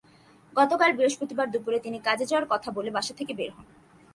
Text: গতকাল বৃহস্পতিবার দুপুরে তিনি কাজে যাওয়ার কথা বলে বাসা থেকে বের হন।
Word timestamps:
গতকাল 0.53 0.89
বৃহস্পতিবার 0.93 1.47
দুপুরে 1.51 1.79
তিনি 1.79 1.97
কাজে 1.99 2.25
যাওয়ার 2.25 2.49
কথা 2.49 2.69
বলে 2.71 2.89
বাসা 2.91 3.13
থেকে 3.13 3.33
বের 3.33 3.51
হন। 3.51 3.65